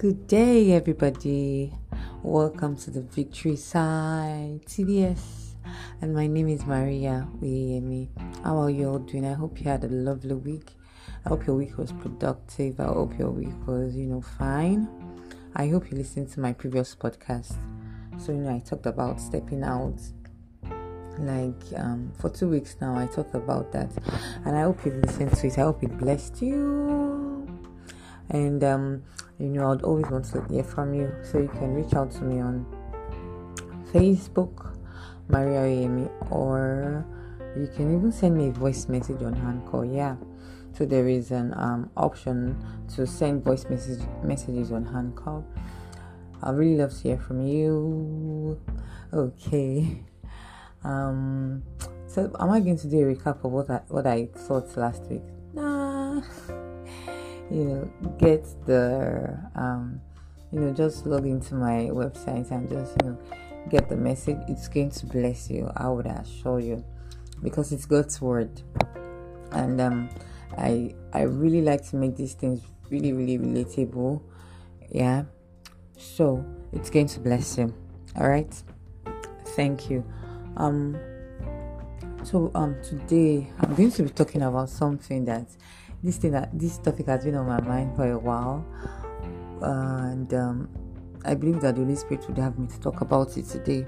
[0.00, 1.74] Good day, everybody.
[2.22, 5.56] Welcome to the Victory Side TDS.
[6.00, 8.08] And my name is Maria Uyemi.
[8.42, 9.26] How are you all doing?
[9.26, 10.70] I hope you had a lovely week.
[11.26, 12.80] I hope your week was productive.
[12.80, 14.88] I hope your week was, you know, fine.
[15.54, 17.58] I hope you listened to my previous podcast.
[18.16, 20.00] So, you know, I talked about stepping out.
[21.18, 23.90] Like um, for two weeks now, I talked about that,
[24.46, 25.58] and I hope you've listened to it.
[25.58, 26.89] I hope it blessed you.
[28.30, 29.02] And um,
[29.38, 31.12] you know, I'd always want to hear from you.
[31.22, 32.66] So you can reach out to me on
[33.92, 34.76] Facebook,
[35.28, 37.04] Maria Amy, or
[37.56, 39.84] you can even send me a voice message on Anchor.
[39.84, 40.16] Yeah.
[40.72, 42.56] So there is an um, option
[42.94, 45.42] to send voice message messages on Anchor.
[46.42, 48.60] I really love to hear from you.
[49.12, 50.04] Okay.
[50.82, 51.62] Um.
[52.06, 55.02] So am I going to do a recap of what I what I thought last
[55.10, 55.20] week?
[55.52, 56.22] Nah
[57.50, 60.00] you know, get the, um,
[60.52, 63.18] you know, just log into my website and just, you know,
[63.68, 64.38] get the message.
[64.48, 65.70] It's going to bless you.
[65.76, 66.84] I would assure you,
[67.42, 68.62] because it's God's word,
[69.52, 70.08] and um,
[70.56, 74.22] I I really like to make these things really really relatable.
[74.90, 75.24] Yeah,
[75.96, 77.74] so it's going to bless you.
[78.16, 78.52] All right.
[79.56, 80.04] Thank you.
[80.56, 80.96] Um.
[82.22, 85.46] So um today I'm going to be talking about something that
[86.02, 88.64] this thing this topic has been on my mind for a while,
[89.62, 90.68] and um,
[91.24, 93.84] I believe that the Holy Spirit would have me to talk about it today.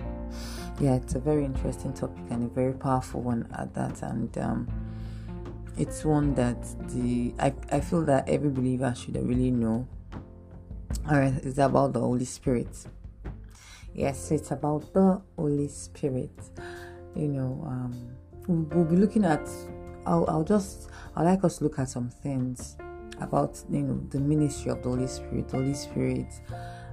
[0.80, 4.68] Yeah, it's a very interesting topic and a very powerful one at that, and um,
[5.76, 9.86] it's one that the I, I feel that every believer should really know.
[11.10, 12.86] Alright, it's about the Holy Spirit.
[13.94, 16.30] Yes, it's about the Holy Spirit.
[17.14, 18.16] You know, um,
[18.46, 19.48] we'll be looking at
[20.06, 22.76] I'll, I'll just I'd like us to look at some things
[23.20, 26.32] about you know the ministry of the Holy Spirit, the Holy Spirit,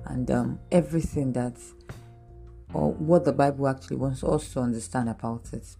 [0.05, 1.57] and um, everything that
[2.73, 5.75] or what the Bible actually wants us to understand about it.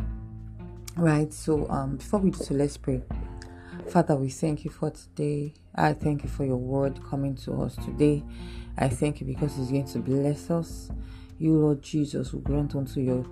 [0.96, 1.31] Right.
[1.34, 3.02] So um, before we do so, let's pray.
[3.90, 5.53] Father, we thank you for today.
[5.76, 8.24] I thank you for your word coming to us today.
[8.78, 10.92] I thank you because it's going to bless us.
[11.38, 13.26] You, Lord Jesus, will grant unto your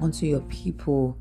[0.00, 1.18] unto your people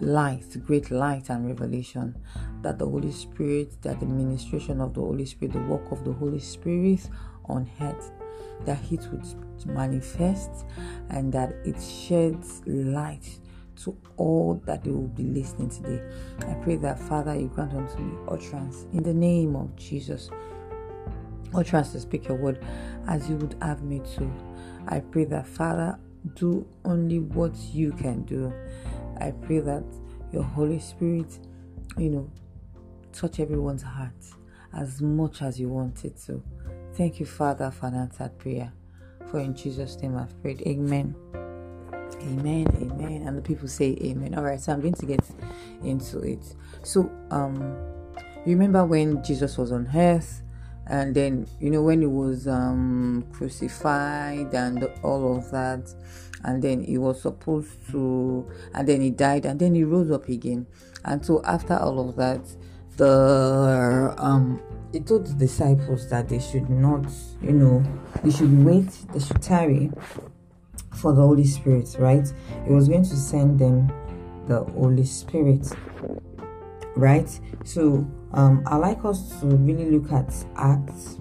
[0.00, 2.16] light, great light and revelation
[2.62, 6.12] that the Holy Spirit, that the ministration of the Holy Spirit, the work of the
[6.12, 7.08] Holy Spirit
[7.46, 8.10] on earth,
[8.64, 9.24] that it would
[9.66, 10.66] manifest
[11.10, 13.38] and that it sheds light
[13.76, 16.02] to all that they will be listening today.
[16.40, 20.30] I pray that Father, you grant unto me utterance in the name of Jesus.
[21.54, 22.64] Utterance to speak your word
[23.06, 24.30] as you would have me to.
[24.88, 25.98] I pray that Father,
[26.34, 28.52] do only what you can do
[29.20, 29.84] I pray that
[30.32, 31.38] your Holy Spirit,
[31.98, 32.30] you know,
[33.12, 34.12] touch everyone's heart
[34.74, 36.42] as much as you want it to.
[36.94, 38.72] Thank you, Father, for an answered prayer.
[39.30, 40.62] For in Jesus' name I've prayed.
[40.66, 41.14] Amen.
[42.22, 42.66] Amen.
[42.80, 43.24] Amen.
[43.26, 44.34] And the people say amen.
[44.34, 45.20] All right, so I'm going to get
[45.82, 46.54] into it.
[46.82, 47.60] So, um,
[48.44, 50.42] you remember when Jesus was on earth?
[50.88, 55.92] and then you know when he was um, crucified and all of that
[56.46, 60.28] and then he was supposed to and then he died and then he rose up
[60.28, 60.66] again.
[61.04, 62.40] And so after all of that
[62.96, 64.62] the um
[64.92, 67.04] he told the disciples that they should not
[67.42, 67.84] you know
[68.24, 69.90] they should wait they should tarry
[70.94, 72.32] for the holy spirit right?
[72.64, 73.92] He was going to send them
[74.46, 75.68] the holy spirit
[76.96, 77.28] right?
[77.64, 81.18] So um, I like us to really look at Acts,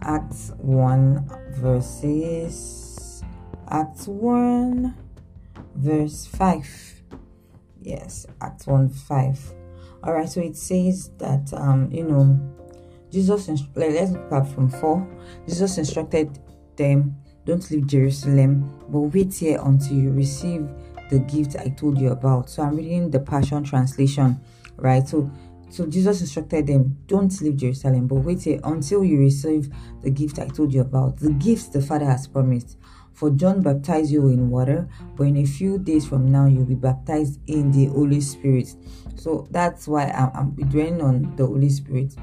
[0.00, 2.85] Acts 1 verses,
[3.68, 4.94] Acts 1
[5.74, 7.02] verse 5.
[7.82, 9.54] Yes, Acts 1 5.
[10.04, 12.38] All right, so it says that, um, you know,
[13.10, 15.08] Jesus, let's look from 4.
[15.46, 16.38] Jesus instructed
[16.76, 20.68] them, don't leave Jerusalem, but wait here until you receive
[21.10, 22.50] the gift I told you about.
[22.50, 24.40] So I'm reading the Passion Translation
[24.76, 25.06] right?
[25.06, 25.30] So
[25.68, 29.68] so Jesus instructed them, don't leave Jerusalem, but wait here until you receive
[30.00, 32.78] the gift I told you about, the gifts the Father has promised.
[33.16, 34.86] For John baptized you in water,
[35.16, 38.74] but in a few days from now you'll be baptized in the Holy Spirit.
[39.14, 42.14] So that's why I'm, I'm dwelling on the Holy Spirit.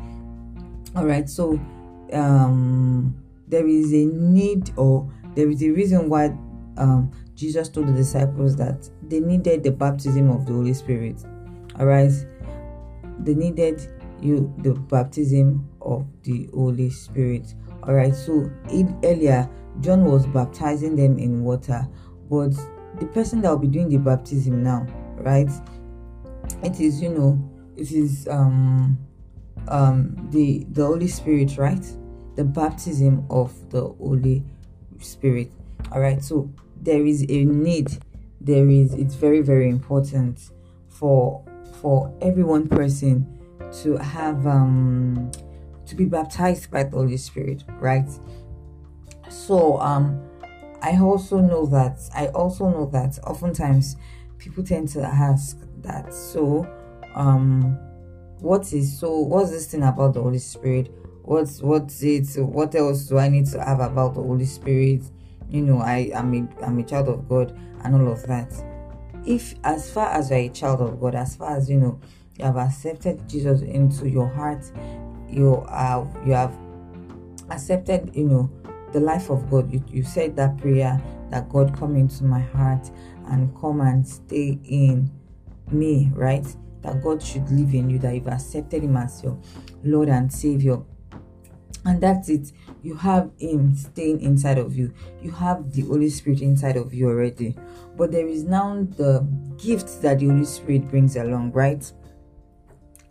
[0.95, 1.59] All right, so
[2.13, 3.15] um,
[3.47, 6.25] there is a need or there is a reason why
[6.77, 11.23] um, Jesus told the disciples that they needed the baptism of the Holy Spirit.
[11.79, 12.11] All right,
[13.17, 13.81] they needed
[14.21, 17.55] you the baptism of the Holy Spirit.
[17.81, 19.49] All right, so in, earlier
[19.81, 21.87] John was baptizing them in water,
[22.29, 22.51] but
[22.99, 24.85] the person that will be doing the baptism now,
[25.17, 25.49] right?
[26.63, 28.97] It is you know, it is um
[29.67, 31.85] um the the Holy Spirit, right?
[32.35, 34.43] The baptism of the Holy
[34.99, 35.51] Spirit.
[35.91, 36.23] All right.
[36.23, 36.49] So
[36.81, 37.97] there is a need.
[38.41, 38.93] There is.
[38.93, 40.51] It's very very important
[40.89, 41.43] for
[41.81, 43.27] for every one person
[43.81, 45.31] to have um
[45.85, 48.09] to be baptized by the Holy Spirit, right?
[49.33, 50.21] So um
[50.81, 53.95] I also know that I also know that oftentimes
[54.37, 56.67] people tend to ask that so
[57.15, 57.77] um
[58.39, 60.93] what is so what's this thing about the Holy Spirit?
[61.23, 62.27] What's what's it?
[62.37, 65.03] What else do I need to have about the Holy Spirit?
[65.49, 68.53] You know, I am a I'm a child of God and all of that.
[69.25, 71.99] If as far as you're a child of God, as far as you know,
[72.37, 74.69] you have accepted Jesus into your heart,
[75.29, 76.55] you have you have
[77.49, 78.49] accepted, you know,
[78.93, 79.71] the life of God.
[79.71, 82.89] You, you said that prayer that God come into my heart
[83.27, 85.11] and come and stay in
[85.71, 86.45] me, right?
[86.81, 89.39] That God should live in you, that you've accepted Him as your
[89.83, 90.79] Lord and Savior.
[91.85, 92.51] And that's it.
[92.81, 94.93] You have Him staying inside of you.
[95.21, 97.55] You have the Holy Spirit inside of you already.
[97.97, 101.91] But there is now the gift that the Holy Spirit brings along, right?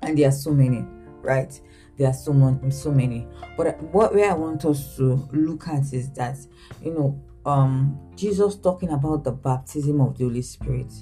[0.03, 0.85] And there are so many,
[1.23, 1.61] right?
[2.03, 3.29] There are so many, so many.
[3.57, 6.37] But what where I want us to look at is that
[6.83, 10.93] you know, um, Jesus talking about the baptism of the Holy Spirit.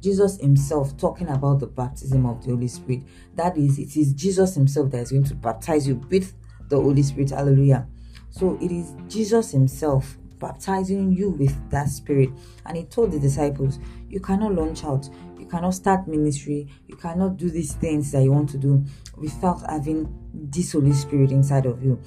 [0.00, 3.04] Jesus Himself talking about the baptism of the Holy Spirit.
[3.36, 6.34] That is, it is Jesus Himself that is going to baptize you with
[6.68, 7.30] the Holy Spirit.
[7.30, 7.86] Hallelujah.
[8.30, 12.30] So it is Jesus Himself baptizing you with that Spirit.
[12.66, 13.78] And He told the disciples,
[14.08, 15.08] You cannot launch out,
[15.42, 18.84] you cannot start ministry, you cannot do these things that you want to do
[19.16, 22.00] without having this Holy Spirit inside of you.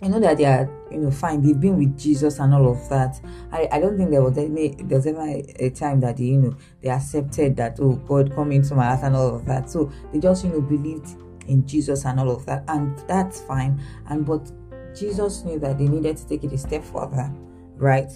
[0.00, 1.42] I know that they are, you know, fine.
[1.42, 3.20] They've been with Jesus and all of that.
[3.50, 5.22] I, I don't think there was any there was ever
[5.58, 9.00] a, time that they, you know, they accepted that oh God come into my heart
[9.02, 9.70] and all of that.
[9.70, 11.08] So they just, you know, believed
[11.46, 13.80] in Jesus and all of that, and that's fine.
[14.08, 14.50] And but
[14.94, 17.32] Jesus knew that they needed to take it a step further,
[17.76, 18.12] right?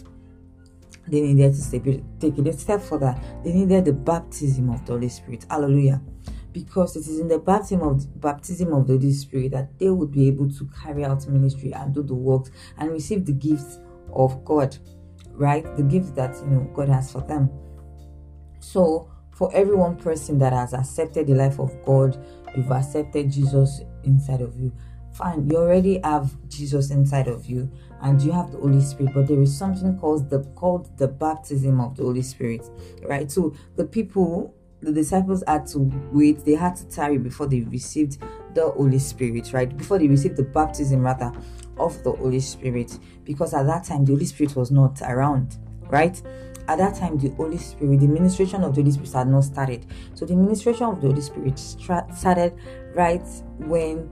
[1.11, 3.19] They needed to take it a step further.
[3.45, 5.47] They needed the baptism of the Holy Spirit.
[5.51, 6.01] Hallelujah
[6.53, 10.11] because it is in the baptism of baptism of the Holy Spirit that they would
[10.11, 13.79] be able to carry out ministry and do the works and receive the gifts
[14.13, 14.77] of God,
[15.33, 15.65] right?
[15.77, 17.51] The gifts that you know God has for them.
[18.61, 22.19] So for every one person that has accepted the life of God,
[22.57, 24.73] you've accepted Jesus inside of you.
[25.19, 27.69] Fine, you already have Jesus inside of you,
[28.03, 31.81] and you have the Holy Spirit, but there is something called the called the baptism
[31.81, 32.65] of the Holy Spirit,
[33.03, 33.29] right?
[33.29, 35.81] So the people the disciples had to
[36.13, 38.19] wait, they had to tarry before they received
[38.55, 39.77] the Holy Spirit, right?
[39.77, 41.33] Before they received the baptism, rather,
[41.79, 45.57] of the Holy Spirit, because at that time the Holy Spirit was not around,
[45.91, 46.23] right?
[46.69, 49.87] At that time, the Holy Spirit, the ministration of the Holy Spirit had not started.
[50.15, 52.55] So the ministration of the Holy Spirit started
[52.95, 53.27] right
[53.57, 54.09] when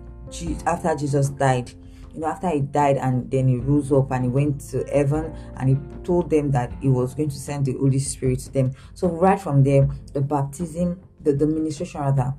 [0.66, 1.72] after Jesus died
[2.16, 5.36] you know, after he died and then he rose up and he went to heaven
[5.58, 8.72] and he told them that he was going to send the Holy Spirit to them.
[8.94, 12.32] So right from there, the baptism, the, the ministration rather,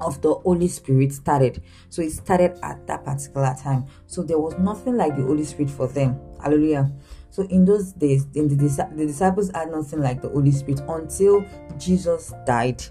[0.00, 1.62] of the Holy Spirit started.
[1.90, 3.84] So it started at that particular time.
[4.06, 6.18] So there was nothing like the Holy Spirit for them.
[6.42, 6.90] Hallelujah.
[7.30, 11.44] So in those days, in the, the disciples had nothing like the Holy Spirit until
[11.76, 12.82] Jesus died.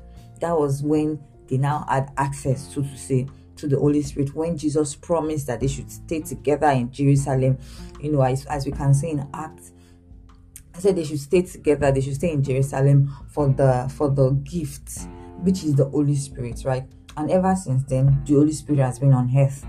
[0.42, 3.28] That was when they now had access, so to say,
[3.64, 7.58] to the Holy Spirit when Jesus promised that they should stay together in Jerusalem.
[8.02, 9.72] You know, as, as we can see in Acts,
[10.76, 14.32] I said they should stay together, they should stay in Jerusalem for the for the
[14.32, 15.08] gift,
[15.44, 16.84] which is the Holy Spirit, right?
[17.16, 19.66] And ever since then, the Holy Spirit has been on earth.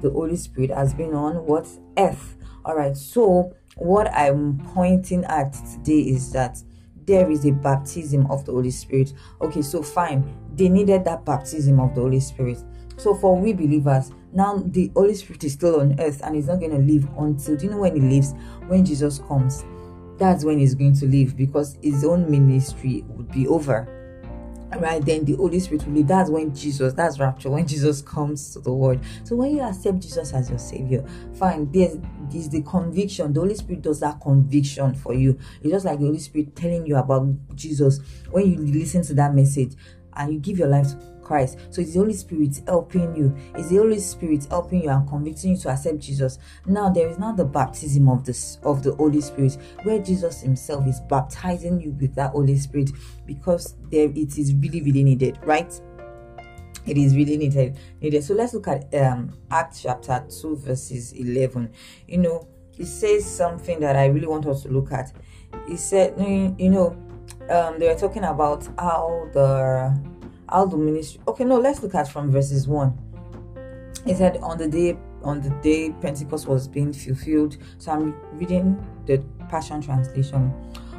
[0.00, 1.68] The Holy Spirit has been on what
[1.98, 2.36] earth.
[2.64, 2.96] All right.
[2.96, 6.60] So what I'm pointing at today is that
[7.04, 9.12] there is a baptism of the Holy Spirit.
[9.40, 10.24] Okay, so fine.
[10.56, 12.58] They needed that baptism of the Holy Spirit.
[13.00, 16.60] So for we believers, now the Holy Spirit is still on earth and he's not
[16.60, 18.34] going to leave until do you know when he leaves?
[18.66, 19.64] When Jesus comes.
[20.18, 23.88] That's when he's going to leave because his own ministry would be over.
[24.76, 26.08] Right then, the Holy Spirit will leave.
[26.08, 29.00] That's when Jesus, that's rapture, when Jesus comes to the world.
[29.24, 31.96] So, when you accept Jesus as your Savior, fine, there's,
[32.28, 33.32] there's the conviction.
[33.32, 35.38] The Holy Spirit does that conviction for you.
[35.62, 37.98] It's just like the Holy Spirit telling you about Jesus.
[38.30, 39.72] When you listen to that message
[40.14, 40.92] and you give your life
[41.30, 41.58] Christ.
[41.70, 43.32] So it's the Holy Spirit helping you.
[43.54, 46.40] It's the Holy Spirit helping you and convicting you to accept Jesus.
[46.66, 50.88] Now there is now the baptism of this of the Holy Spirit, where Jesus Himself
[50.88, 52.90] is baptizing you with that Holy Spirit
[53.26, 55.72] because there it is really, really needed, right?
[56.84, 57.78] It is really needed.
[58.00, 58.24] Needed.
[58.24, 61.72] So let's look at um Acts chapter 2, verses 11.
[62.08, 65.12] You know, it says something that I really want us to look at.
[65.68, 66.88] He said, you know,
[67.48, 69.96] um, they were talking about how the
[70.50, 72.98] how the ministry okay no let's look at from verses 1
[74.04, 77.56] he said on the day on the day Pentecost was being fulfilled.
[77.78, 80.52] So I'm reading the Passion Translation.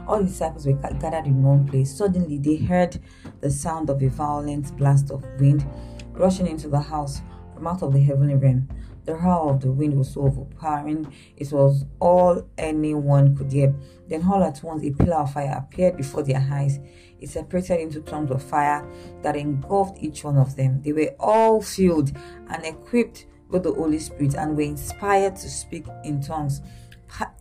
[0.08, 1.96] All the disciples were gathered in one place.
[1.96, 3.00] Suddenly they heard
[3.40, 5.66] the sound of a violent blast of wind
[6.12, 7.22] rushing into the house
[7.54, 8.68] from out of the heavenly realm.
[9.06, 13.74] The howl of the wind was so overpowering, it was all anyone could hear.
[14.08, 16.80] Then, all at once, a pillar of fire appeared before their eyes.
[17.20, 18.88] It separated into tongues of fire
[19.24, 20.82] that engulfed each one of them.
[20.82, 22.12] They were all filled
[22.50, 26.62] and equipped with the Holy Spirit and were inspired to speak in tongues,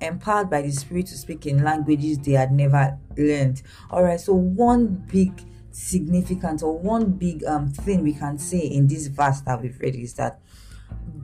[0.00, 3.62] empowered by the Spirit to speak in languages they had never learned.
[3.90, 5.33] All right, so one big
[5.73, 9.95] significant or one big um thing we can say in this verse that we've read
[9.95, 10.40] is that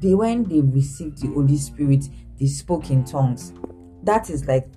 [0.00, 2.05] they when they received the Holy Spirit,
[2.38, 3.53] they spoke in tongues.
[4.03, 4.69] That is like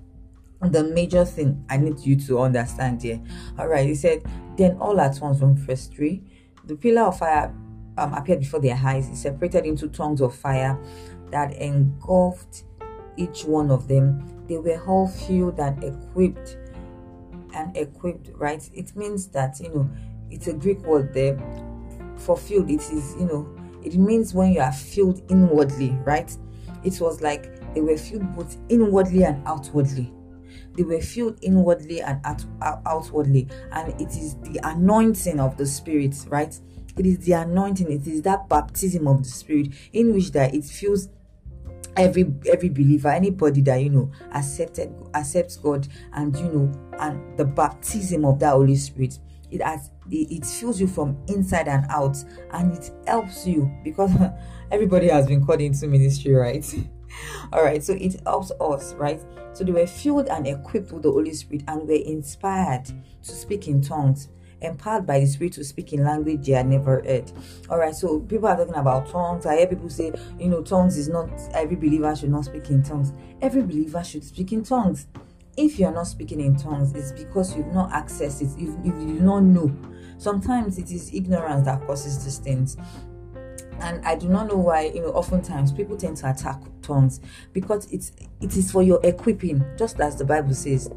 [0.61, 3.21] the major thing I need you to understand here.
[3.57, 4.23] All right, he said,
[4.57, 6.21] then all at once from verse 3,
[6.65, 7.53] the pillar of fire
[7.97, 9.09] um, appeared before their eyes.
[9.09, 10.77] It separated into tongues of fire
[11.31, 12.63] that engulfed
[13.17, 14.45] each one of them.
[14.47, 16.57] They were all filled and equipped
[17.53, 18.67] and equipped, right?
[18.73, 19.89] It means that, you know,
[20.29, 21.37] it's a Greek word there.
[22.17, 26.35] For filled, it is, you know, it means when you are filled inwardly, right?
[26.83, 30.13] It was like they were filled both inwardly and outwardly.
[30.75, 32.45] They were filled inwardly and out,
[32.85, 36.57] outwardly, and it is the anointing of the Spirit, right?
[36.97, 40.65] It is the anointing, it is that baptism of the Spirit in which that it
[40.65, 41.09] fills
[41.97, 47.43] every every believer anybody that you know accepted accepts god and you know and the
[47.43, 49.19] baptism of that holy spirit
[49.51, 52.17] it has it, it fills you from inside and out
[52.51, 54.11] and it helps you because
[54.71, 56.73] everybody has been called into ministry right
[57.53, 59.21] all right so it helps us right
[59.53, 62.85] so they were filled and equipped with the holy spirit and were inspired
[63.21, 64.29] to speak in tongues
[64.61, 67.31] empowered by the Spirit to speak in language they had never heard.
[67.69, 69.45] All right, so people are talking about tongues.
[69.45, 72.83] I hear people say, you know, tongues is not every believer should not speak in
[72.83, 73.13] tongues.
[73.41, 75.07] Every believer should speak in tongues.
[75.59, 79.19] If you're not speaking in tongues, it's because you've not accessed it, if you do
[79.19, 79.75] not know.
[80.17, 82.77] Sometimes it is ignorance that causes these things
[83.81, 87.21] and I do not know why you know oftentimes people tend to attack tongues
[87.53, 88.11] because it's
[88.41, 90.91] it is for your equipping just as the Bible says.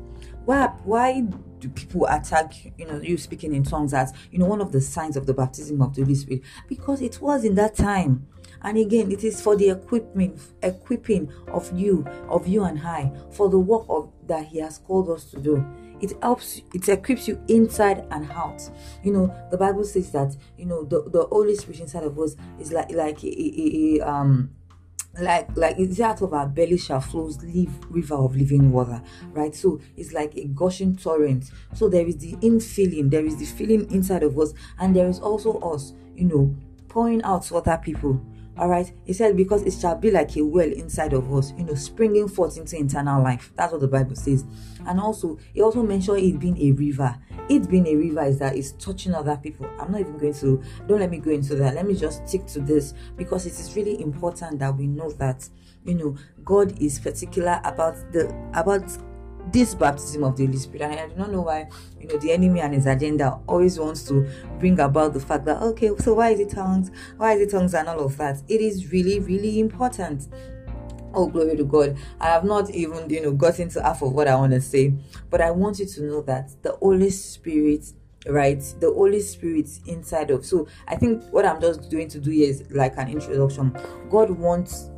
[0.44, 1.26] Why why
[1.70, 5.16] people attack you know you speaking in tongues as you know one of the signs
[5.16, 6.42] of the baptism of the Holy Spirit?
[6.68, 8.26] Because it was in that time.
[8.64, 13.48] And again it is for the equipment equipping of you of you and I for
[13.48, 15.64] the work of that he has called us to do.
[16.00, 18.68] It helps it equips you inside and out.
[19.02, 22.36] You know the bible says that you know the, the holy spirit inside of us
[22.60, 24.50] is like like a, a, a um
[25.20, 29.02] like like it's out of our belly shall flows live river of living water
[29.32, 29.54] right?
[29.54, 31.50] So it's like a gushing torrent.
[31.74, 35.18] So there is the infilling there is the filling inside of us and there is
[35.20, 36.54] also us you know
[36.88, 38.20] pouring out to other people
[38.58, 38.92] all right?
[39.04, 42.28] He said because it shall be like a well inside of us you know springing
[42.28, 43.52] forth into eternal life.
[43.56, 44.44] That's what the bible says.
[44.86, 47.16] And also he also mentioned it being a river.
[47.48, 49.66] It being a river is that it's touching other people.
[49.78, 51.74] I'm not even going to don't let me go into that.
[51.74, 55.48] Let me just stick to this because it is really important that we know that
[55.84, 58.84] you know god is particular about the about
[59.50, 60.82] this baptism of the Holy Spirit.
[60.82, 61.68] And I do not know why,
[62.00, 65.62] you know, the enemy and his agenda always wants to bring about the fact that,
[65.62, 66.90] okay, so why is it tongues?
[67.16, 68.42] Why is it tongues and all of that?
[68.48, 70.28] It is really, really important.
[71.14, 71.96] Oh, glory to God.
[72.20, 74.94] I have not even, you know, gotten to half of what I want to say,
[75.28, 77.92] but I want you to know that the Holy Spirit
[78.28, 82.30] right the holy spirit inside of so i think what i'm just doing to do
[82.30, 83.76] is like an introduction
[84.08, 84.90] god wants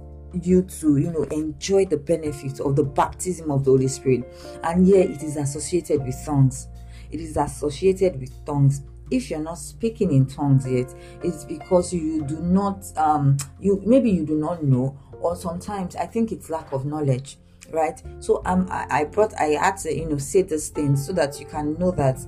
[0.43, 4.25] you to you know enjoy the benefits of the baptism of the holy spirit.
[4.63, 6.69] And here it is associated with tongues.
[7.11, 8.83] It is associated with tongues.
[9.11, 14.11] If you're not speaking in tongues yet it's because you do not um you maybe
[14.11, 17.37] you do not know or sometimes i think it's lack of knowledge
[17.71, 18.03] right?
[18.21, 21.39] So um i, I brought i had to you know say this thing so that
[21.39, 22.19] you can know that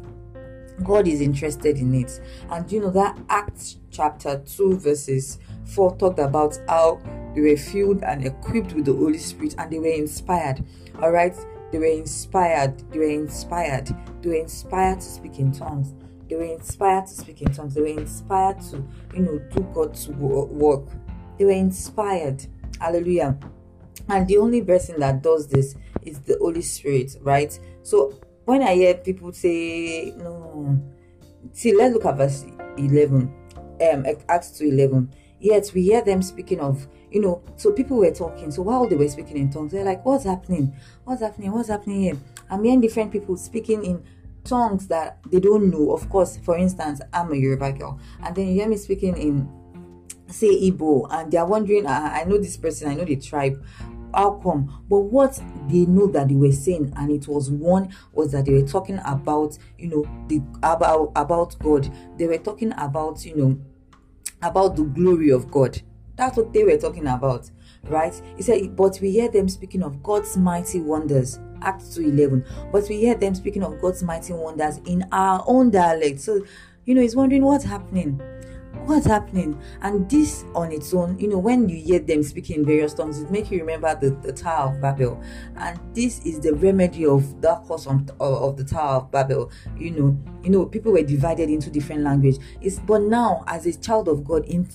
[0.82, 2.20] God is interested in it.
[2.50, 7.00] And you know that Acts chapter 2, verses 4 talked about how
[7.34, 10.64] they were filled and equipped with the Holy Spirit and they were inspired.
[11.02, 11.34] All right,
[11.72, 13.88] they were inspired, they were inspired,
[14.22, 15.92] they were inspired to speak in tongues.
[16.28, 17.74] They were inspired to speak in tongues.
[17.74, 20.88] They were inspired to, you know, do God's work.
[21.38, 22.44] They were inspired.
[22.80, 23.38] Hallelujah.
[24.08, 27.58] And the only person that does this is the Holy Spirit, right?
[27.82, 30.80] So when I hear people say, no,
[31.52, 32.44] see, let's look at verse
[32.76, 33.32] 11,
[33.92, 35.12] um, Acts 2 11.
[35.38, 38.50] Yet we hear them speaking of, you know, so people were talking.
[38.50, 40.74] So while they were speaking in tongues, they're like, what's happening?
[41.04, 41.52] What's happening?
[41.52, 42.16] What's happening here?
[42.50, 44.02] I'm hearing different people speaking in
[44.44, 45.92] tongues that they don't know.
[45.92, 49.48] Of course, for instance, I'm a Yoruba girl, and then you hear me speaking in
[50.28, 53.62] say Igbo and they are wondering, I, I know this person, I know the tribe.
[54.14, 54.84] How come?
[54.88, 58.52] But what they know that they were saying, and it was one was that they
[58.52, 61.90] were talking about, you know, the about about God.
[62.16, 63.60] They were talking about, you know,
[64.42, 65.80] about the glory of God.
[66.16, 67.50] That's what they were talking about,
[67.84, 68.14] right?
[68.36, 71.38] He said, but we hear them speaking of God's mighty wonders.
[71.62, 72.44] Acts 2 11.
[72.72, 76.20] But we hear them speaking of God's mighty wonders in our own dialect.
[76.20, 76.44] So,
[76.84, 78.20] you know, he's wondering what's happening
[78.86, 79.60] what's happening?
[79.82, 83.20] And this on its own you know when you hear them speaking in various tongues
[83.20, 85.20] it makes you remember the, the tower of babel.
[85.56, 89.50] And this is the remedy of that cause of, of the tower of babel.
[89.76, 92.36] You know you know people were divided into different language.
[92.60, 94.68] It's but now as a child of god in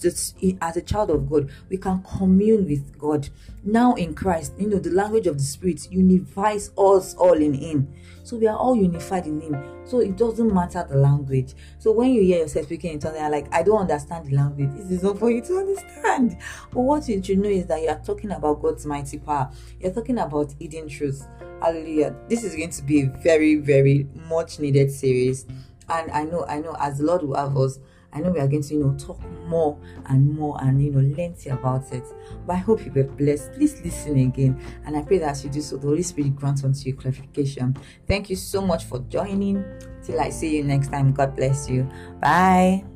[0.62, 3.30] as a child of god we can commune with god.
[3.64, 7.94] Now in christ you know the language of the spirit unifies us all in him.
[8.24, 11.54] So we are all unified in him so it doesn't matter the language.
[11.78, 14.70] So when you hear yourself speaking in tongues you're like i don't understand the language.
[14.74, 16.38] This is not for you to understand.
[16.72, 19.52] But what you should know is that you are talking about god's mighty power.
[19.82, 21.28] You're talking about hidden truths.
[21.62, 22.16] Hallelujah.
[22.30, 25.46] This is going to be a very very much needed series.
[25.90, 27.78] And i know i know as the lord will have us
[28.14, 29.78] I know we are going to, you know, talk more
[30.08, 32.04] and more and, you know, lengthy about it.
[32.46, 33.54] But I hope you were blessed.
[33.54, 34.62] Please listen again.
[34.86, 37.78] And I pray that as you do so, the Holy Spirit grants unto you clarification.
[38.08, 39.64] Thank you so much for joining.
[40.04, 41.14] Till I see you next time.
[41.14, 41.90] God bless you.
[42.20, 42.91] Bye.